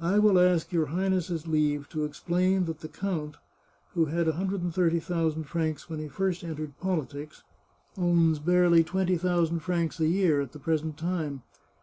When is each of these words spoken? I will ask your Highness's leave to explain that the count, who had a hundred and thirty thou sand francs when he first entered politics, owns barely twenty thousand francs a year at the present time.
I 0.00 0.18
will 0.18 0.38
ask 0.38 0.72
your 0.72 0.86
Highness's 0.86 1.46
leave 1.46 1.90
to 1.90 2.06
explain 2.06 2.64
that 2.64 2.80
the 2.80 2.88
count, 2.88 3.36
who 3.92 4.06
had 4.06 4.26
a 4.26 4.32
hundred 4.32 4.62
and 4.62 4.74
thirty 4.74 4.98
thou 4.98 5.28
sand 5.28 5.46
francs 5.46 5.90
when 5.90 5.98
he 5.98 6.08
first 6.08 6.42
entered 6.42 6.80
politics, 6.80 7.42
owns 7.94 8.38
barely 8.38 8.82
twenty 8.82 9.18
thousand 9.18 9.60
francs 9.60 10.00
a 10.00 10.06
year 10.08 10.40
at 10.40 10.52
the 10.52 10.58
present 10.58 10.96
time. 10.96 11.42